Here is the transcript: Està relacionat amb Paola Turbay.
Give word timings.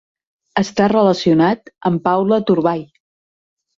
Està 0.61 0.87
relacionat 0.93 1.71
amb 1.91 2.03
Paola 2.09 2.43
Turbay. 2.51 2.83